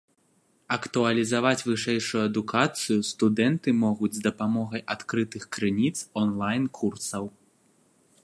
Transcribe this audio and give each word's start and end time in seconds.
Актуалізаваць 0.75 1.65
вышэйшую 1.67 2.21
адукацыю 2.29 2.97
студэнты 3.11 3.69
могуць 3.83 4.11
з 4.19 4.25
дапамогай 4.29 4.81
адкрытых 4.95 5.43
крыніц, 5.57 5.95
онлайн-курсаў. 6.23 7.25